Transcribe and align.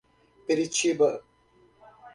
Peritiba 0.47 1.09